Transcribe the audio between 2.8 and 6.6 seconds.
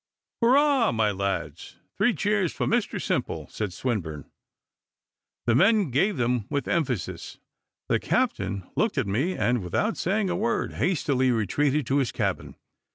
Simple," said Swinburne. The men gave them